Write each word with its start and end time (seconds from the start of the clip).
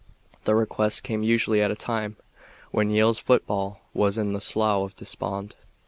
The 0.45 0.55
request 0.55 1.03
came 1.03 1.21
usually 1.21 1.61
at 1.61 1.69
a 1.69 1.75
time 1.75 2.17
when 2.71 2.89
Yale's 2.89 3.19
football 3.19 3.81
was 3.93 4.17
in 4.17 4.33
the 4.33 4.41
slough 4.41 4.81
of 4.83 4.95
despond. 4.95 5.55